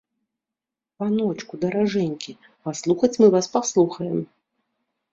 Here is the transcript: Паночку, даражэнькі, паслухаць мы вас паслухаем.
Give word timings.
Паночку, 1.03 1.53
даражэнькі, 1.67 2.31
паслухаць 2.67 3.13
мы 3.21 3.27
вас 3.39 3.45
паслухаем. 3.55 4.19